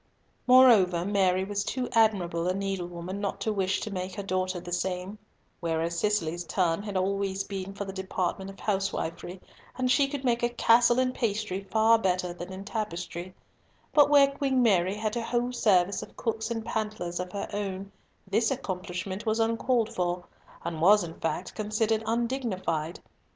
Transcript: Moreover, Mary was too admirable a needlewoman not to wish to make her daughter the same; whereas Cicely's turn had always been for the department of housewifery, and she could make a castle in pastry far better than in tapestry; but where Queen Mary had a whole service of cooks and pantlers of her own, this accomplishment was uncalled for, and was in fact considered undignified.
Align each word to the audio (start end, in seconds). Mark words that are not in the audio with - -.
Moreover, 0.47 1.05
Mary 1.05 1.43
was 1.43 1.63
too 1.63 1.87
admirable 1.91 2.47
a 2.47 2.55
needlewoman 2.55 3.21
not 3.21 3.39
to 3.41 3.53
wish 3.53 3.81
to 3.81 3.91
make 3.93 4.15
her 4.15 4.23
daughter 4.23 4.59
the 4.59 4.71
same; 4.73 5.19
whereas 5.59 5.99
Cicely's 5.99 6.43
turn 6.43 6.81
had 6.81 6.97
always 6.97 7.43
been 7.43 7.75
for 7.75 7.85
the 7.85 7.93
department 7.93 8.49
of 8.49 8.59
housewifery, 8.59 9.39
and 9.77 9.91
she 9.91 10.07
could 10.07 10.23
make 10.25 10.41
a 10.41 10.49
castle 10.49 10.97
in 10.97 11.11
pastry 11.13 11.65
far 11.69 11.99
better 11.99 12.33
than 12.33 12.51
in 12.51 12.65
tapestry; 12.65 13.35
but 13.93 14.09
where 14.09 14.31
Queen 14.31 14.63
Mary 14.63 14.95
had 14.95 15.15
a 15.15 15.21
whole 15.21 15.51
service 15.53 16.01
of 16.01 16.17
cooks 16.17 16.49
and 16.49 16.65
pantlers 16.65 17.19
of 17.19 17.31
her 17.31 17.47
own, 17.53 17.91
this 18.27 18.49
accomplishment 18.49 19.27
was 19.27 19.39
uncalled 19.39 19.93
for, 19.93 20.25
and 20.65 20.81
was 20.81 21.03
in 21.03 21.13
fact 21.19 21.53
considered 21.53 22.01
undignified. 22.07 22.99